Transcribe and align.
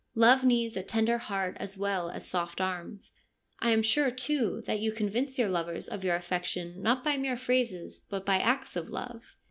Love 0.15 0.43
needs 0.43 0.75
a 0.75 0.81
tender 0.81 1.19
heart 1.19 1.55
as 1.59 1.77
well 1.77 2.09
as 2.09 2.25
soft 2.25 2.59
arms. 2.59 3.13
I 3.59 3.69
am 3.69 3.83
sure, 3.83 4.09
too, 4.09 4.63
that 4.65 4.79
you 4.79 4.91
convince 4.91 5.37
your 5.37 5.47
lovers 5.49 5.87
of 5.87 6.03
your 6.03 6.15
affection 6.15 6.81
not 6.81 7.03
by 7.03 7.17
mere 7.17 7.37
phrases, 7.37 7.99
but 8.09 8.25
by 8.25 8.39
acts 8.39 8.75
of 8.75 8.89
love.' 8.89 9.21